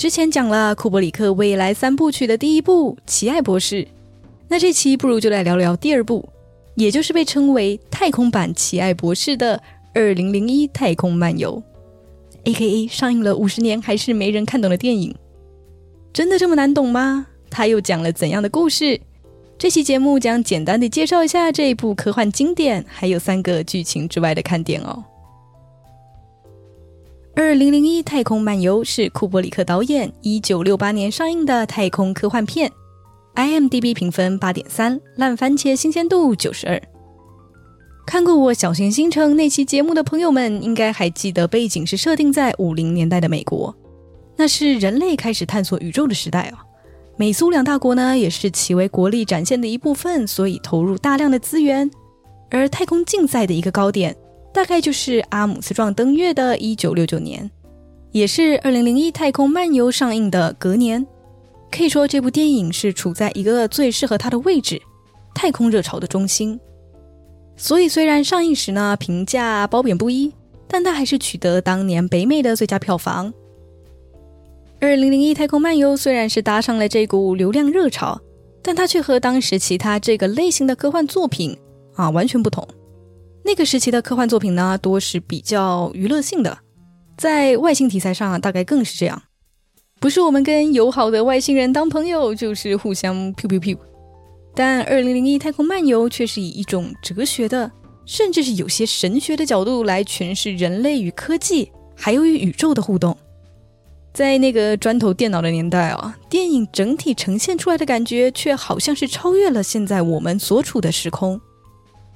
[0.00, 3.84] 之前讲了库伯里克未来三部曲的第一部《奇爱博士》，
[4.48, 6.26] 那这期不如就来聊聊第二部，
[6.74, 9.58] 也就是被称为太空版《奇爱博士》的
[9.92, 11.62] 《二零零一太空漫游》
[12.50, 12.86] ，A.K.A.
[12.86, 15.14] 上映了五十年还是没人看懂的电影。
[16.14, 17.26] 真的这么难懂吗？
[17.50, 18.98] 他又讲了怎样的故事？
[19.58, 25.04] 这期节目将简单的介绍一下这一部科幻经典，还有三个剧情之外的看点哦。
[27.42, 32.70] 二零零一太空漫游是库伯里克导演一九六八年上映的太空科幻片
[33.34, 36.78] ，IMDB 评分八点三，烂番茄新鲜度九十二。
[38.06, 43.74] 看过我小行星城那期节目的朋友们，应该还记得背景是设定在五零年代的美国。
[44.36, 46.62] 那是人类开始探索宇宙的时代啊，
[47.16, 51.90] 美苏两大国呢也是其为国力展现的一部分，所以投入大量的资源。
[52.50, 54.14] 而太空竞赛的一个高点，
[54.52, 57.48] 大概就是阿姆斯壮登月的一九六九年，
[58.10, 61.06] 也是二零零一太空漫游上映的隔年。
[61.70, 64.82] 可以说这部电影是处在一个最适合它的位置——
[65.32, 66.58] 太空热潮的中心。
[67.56, 70.32] 所以虽然上映时呢评价褒贬不一，
[70.66, 73.32] 但它还是取得当年北美的最佳票房。
[74.80, 78.20] 二零零一太空漫游虽然是搭上了这股流量热潮，
[78.62, 81.56] 但它却和当时其他这个类型的科幻作品
[81.94, 82.66] 啊完全不同。
[83.44, 86.58] 那个时期的科幻作品呢，多是比较娱乐性的，
[87.16, 89.22] 在外星题材上啊大概更是这样，
[89.98, 93.78] 不是我们跟友好的外星人当朋友，就是互相 pew pew pew。
[94.54, 97.70] 但二零零一太空漫游却是以一种哲学的，
[98.04, 103.16] 甚至是有些神学的角度来诠释人类与科技，还有与宇宙的互动。
[104.12, 111.40] 在那个砖头电脑的年代啊，电影整体呈现出来的感觉却好像是超越了现在我们所处的时空。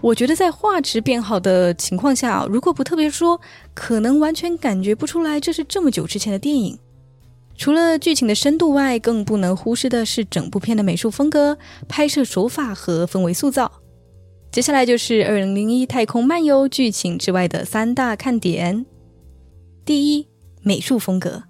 [0.00, 3.40] 我觉得在画质变好的情况下，如果不特别说，
[3.74, 6.78] 可能完全感觉不出来这是这么久之前的电影。
[7.56, 11.56] 除了剧情的深度外，更不能忽视的是整部片的美术风格、
[11.88, 13.80] 拍摄手法和氛围塑造。
[14.52, 18.84] 接下来就是《二零零一太空漫游》剧情之外的三大看点。
[19.86, 20.28] 第一，
[20.62, 21.44] 美术风格。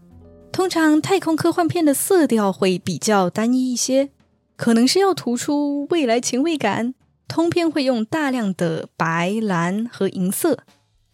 [0.53, 4.11] 通常太空科幻片的色调会比较单一一些，
[4.57, 6.95] 可能是要突出未来前卫感，
[7.29, 10.59] 通篇会用大量的白、蓝和银色。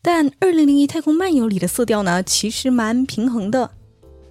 [0.00, 3.70] 但《二零零一太空漫游》里的色调呢，其实蛮平衡的。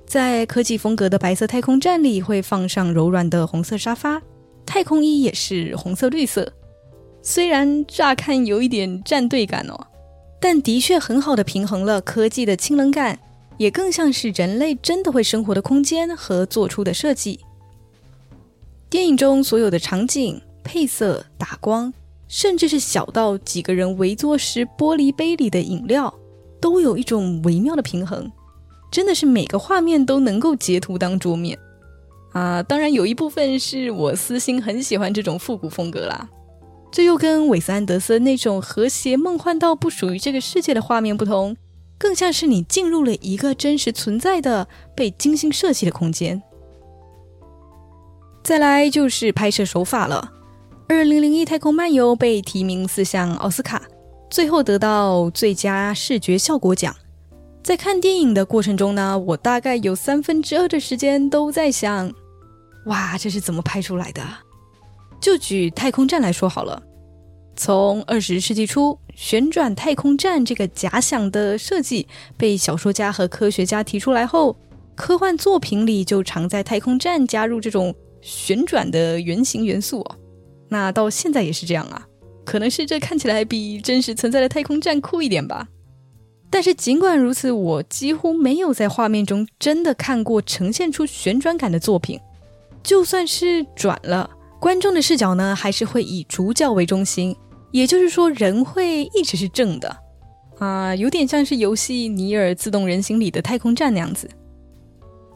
[0.05, 4.21] 在科技风格的白色太空站里，会放上柔软的红色沙发，
[4.65, 6.51] 太空衣也是红色绿色。
[7.21, 9.87] 虽然乍看有一点战队感哦，
[10.39, 13.19] 但的确很好的平衡了科技的清冷感。
[13.57, 17.39] 也更像是人类真的会生活的空间和做出的设计。
[18.89, 21.93] 电影中所有的场景、配色、打光，
[22.27, 26.13] 甚至是小到几个人围坐时玻璃杯里的饮料，
[26.59, 28.31] 都有一种微妙的平衡，
[28.91, 31.57] 真的是每个画面都能够截图当桌面
[32.33, 32.63] 啊！
[32.63, 36.29] 当然，有一部分是我私心很喜欢这种复古风格啦。
[36.91, 41.55] 这又跟韦斯安德森那种和谐梦幻到不属于这个世界的画面不同。
[41.97, 46.41] 更像是你进入了一个真实存在的、被精心设计的空间。
[48.43, 50.33] 再来就是拍摄手法了，
[50.91, 53.81] 《二零零一太空漫游》被提名四项奥斯卡，
[54.29, 56.93] 最后得到最佳视觉效果奖。
[57.63, 62.11] 在看电影的过程中呢，我大概有三分之二的时间都在想：
[62.87, 64.21] 哇，这是怎么拍出来的？
[65.21, 66.83] 就举太空站来说好了。
[67.55, 74.57] 从二十世纪初，旋转太空站这个假想的设计被小说家和科学家提出来后，
[74.95, 80.17] 科幻作品里就常在太空站加入这种旋转的圆形元素哦。
[80.71, 82.07] 那到现在也是这样啊，
[82.45, 85.67] 可能是这看起来比真实存在的太空站酷一点吧。
[86.49, 92.17] 但是尽管如此，我几乎没有在画面中真的看过呈现出旋转感的作品。
[92.81, 94.29] 就算是转了。
[94.59, 97.35] 观众的视角呢，还是会以主角为中心，
[97.71, 99.97] 也就是说，人会一直是正的，
[100.59, 104.29] 啊，有点像是游戏《尼尔：自动人形》里的太空站那样子。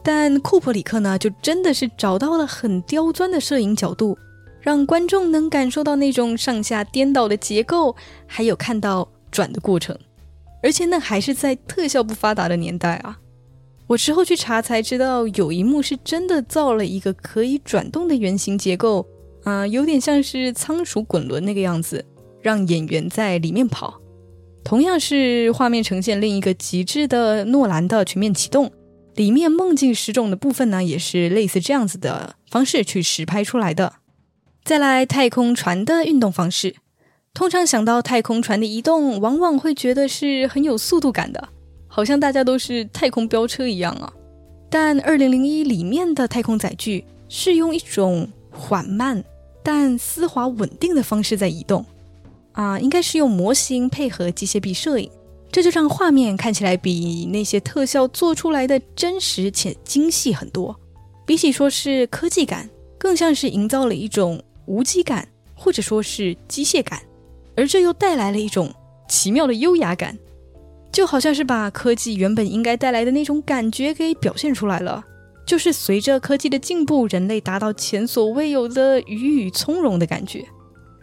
[0.04, 4.16] 但库珀里克呢，就真的是找到了很刁钻的摄影角度，
[4.66, 7.94] 让观众能感受到那种上下颠倒的结构，
[8.26, 9.96] 还有看到转的过程，
[10.60, 13.16] 而且那还是在特效不发达的年代啊。
[13.86, 19.06] 我之后去查才知道，有一幕是真的造了一个可以转动的圆形结构。
[19.44, 22.04] 啊，有点像是仓鼠滚轮那个样子，
[22.42, 24.00] 让演员在里面跑。
[24.64, 28.72] 同样是画面呈现另一个极致的诺兰的全面启动，
[29.14, 33.92] 里面梦境失重的部分呢，也是类似这样子的方式去实拍出来的。
[34.66, 36.74] 再来，太空船的运动方式，
[37.32, 41.50] 通常想到太空船的移动，往往会觉得是很有速度感的，
[41.86, 44.12] 好像大家都是太空飙车一样啊。
[44.68, 49.22] 但二零零一里面的太空载具是用一种缓慢
[49.62, 51.86] 但丝滑稳定的方式在移动，
[52.50, 55.08] 啊，应该是用模型配合机械臂摄影，
[55.52, 60.74] 这就让画面看起来比那些特效做出来的真实且精细很多。
[61.24, 67.00] 比起说是科技感，更像是营造了一种无机感，或者说是机械感，
[67.56, 68.72] 而这又带来了一种
[69.08, 70.18] 奇妙的优雅感。
[70.92, 75.04] 就好像是把科技原本应该带来的那种感觉给表现出来了，
[75.46, 80.44] 就是随着科技的进步，人类达到前所未有的愉悦从容的感觉。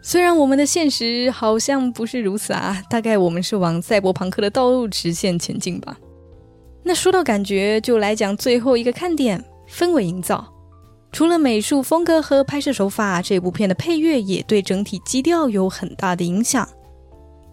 [0.01, 5.97] 虽然我们的现实好像不是如此啊，大概我们是往赛博朋克的道路直线前进吧。
[6.83, 10.52] 那说到感觉，就来讲最后一个看点——氛围营造。
[11.13, 16.67] 除了美术风格和拍摄手法，这部片的配乐也对整体基调有很大的影响。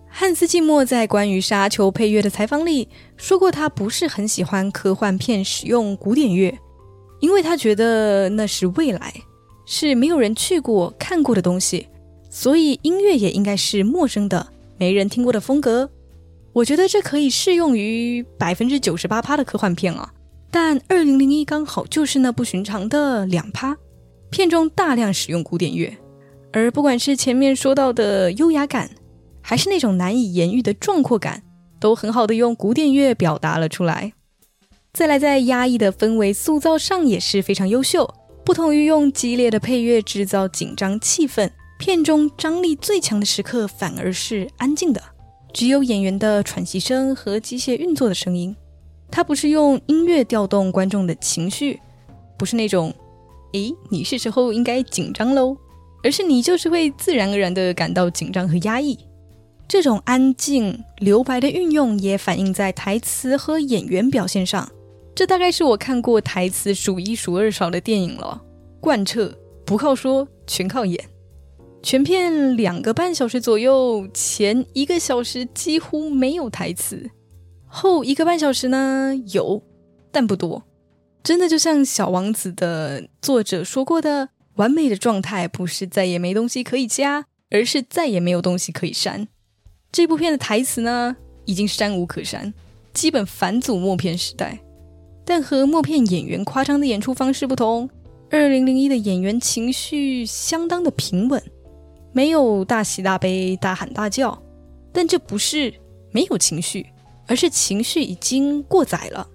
[0.09, 6.59] 汉斯季默在关于《沙丘》配乐的采访里说过，他不是很喜欢科幻片使用古典乐，
[7.21, 9.13] 因为他觉得那是未来，
[9.67, 11.87] 是没有人去过、看过的东西，
[12.31, 14.45] 所以音乐也应该是陌生的、
[14.79, 15.89] 没人听过的风格。
[16.55, 20.11] 我觉得这可以适用于百分之九十八趴的科幻片啊，
[20.51, 23.77] 但《二零零一》刚好就是那不寻常的两趴，
[24.31, 25.97] 片中大量使用古典乐，
[26.53, 28.91] 而不管是前面说到的优雅感。
[29.43, 31.43] 还是那种难以言喻的壮阔感，
[31.81, 34.13] 都很好的用古典乐表达了出来。
[34.93, 38.09] 再来，在压抑的氛围塑造上也是非常优秀。
[38.45, 45.03] 不同于用激烈的配乐制造紧张气氛，片中张力最强的时刻反而是安静的，
[45.55, 48.55] 只有演员的喘息声和机械运作的声音。
[49.11, 51.81] 它不是用音乐调动观众的情绪，
[52.39, 52.95] 不是那种
[53.53, 55.57] “诶，你是时候应该紧张喽”，
[56.03, 58.99] 而是你就是会自然而然的感到紧张和压抑。
[59.69, 64.71] 这种安静留白的运用也反映在台词和演员表现上，
[65.15, 68.43] 这大概是我看过台词数一数二少的电影了。
[68.81, 69.33] 贯彻
[69.65, 70.99] 不靠说，全靠演。
[71.83, 77.11] 全片两个半小时左右，前一个小时几乎没有台词，
[77.73, 79.63] 后一个半小时呢有，
[80.11, 80.65] 但不多。
[81.23, 89.29] 真的就像《小王子》的作者说过的，完美的状态不是再也没东西可以加，而是再也没有东西可以删。
[89.93, 92.53] 这部片的台词呢，已经删无可删，
[92.93, 94.59] 基本返祖默片时代。
[95.25, 97.89] 但和默片演员夸张的演出方式不同，
[98.31, 101.41] 二零零一的演员情绪相当的平稳，
[102.13, 104.43] 没有大喜大悲、大喊大叫。
[104.93, 105.73] 但这不是
[106.11, 106.87] 没有情绪，
[107.31, 109.29] 而是情绪已经过载了。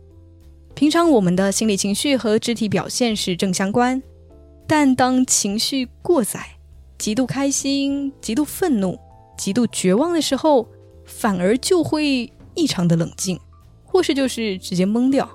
[0.74, 4.04] 平常我们的心理情绪和肢体表现是正相关，
[4.68, 6.58] 但当情绪过载，
[6.98, 9.00] 极度开心、极度愤怒。
[9.38, 10.68] 极度绝望的时候，
[11.06, 13.40] 反而就会异常的冷静，
[13.86, 15.30] 或是就是直接懵掉。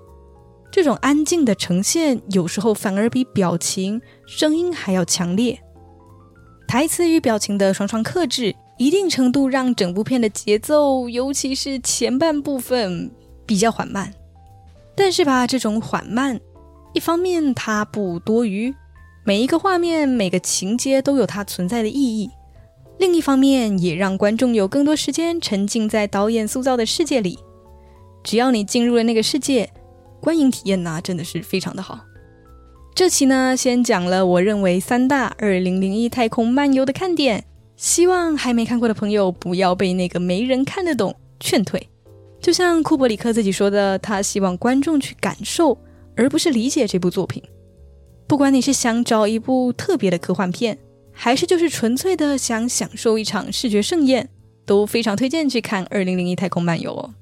[0.71, 5.59] 这种安静的呈现，有时候反而比表情、声音还要强烈。
[6.69, 13.11] 台词与表情的双双克制，一定程度让整部片的节奏，尤其是前半部分
[13.44, 14.11] 比较缓慢。
[14.97, 16.41] 但是吧，这种缓慢，
[16.94, 18.75] 一方面它不多余，
[19.23, 22.31] 每一个画面、每个情节都有它存在的意义。
[22.97, 27.38] 另一方面，也让观众有更多时间沉浸在导演塑造的世界里。
[28.25, 29.71] 只要你进入了那个世界，
[30.23, 32.00] 观影体验呢，真的是非常的好。
[32.95, 37.45] 这期呢，先讲了我认为三大二零零一太空漫游的看点，
[37.81, 41.89] 希望还没看过的朋友不要被那个没人看得懂劝退。
[42.39, 45.79] 就像库伯里克自己说的，他希望观众去感受，
[46.15, 47.43] 而不是理解这部作品。
[48.27, 50.77] 不管你是想找一部特别的科幻片。
[51.13, 54.31] 还是就是纯粹的想享受一场视觉盛宴，
[54.65, 57.13] 都非常推荐去看《二零零一太空漫游》哦。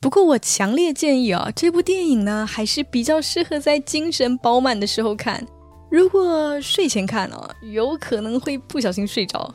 [0.00, 5.44] 不过我强烈建议啊，这部电影呢还是比较适合在精神饱满的时候看。
[5.90, 9.52] 如果睡前看哦，有可能会不小心睡着。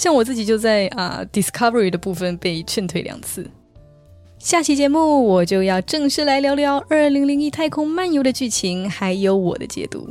[0.00, 3.46] 像我自己就在啊 Discovery 的部分被劝退两次。
[4.38, 10.08] 下期节目我就要正式来聊聊《二零零一太空漫游》的剧情，还有我的解读。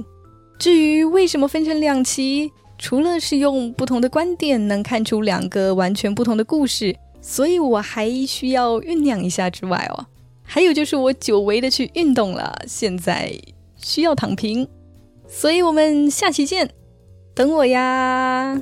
[0.60, 2.52] 至于为什么分成两期？
[2.78, 10.06] 除了是用不同的观点能看出两个完全不同的故事，所以我还需要酝酿一下之外哦，
[10.44, 13.34] 还有就是我久违的去运动了，现在
[13.76, 14.68] 需要躺平，
[15.28, 16.70] 所以我们下期见，
[17.34, 18.62] 等我呀。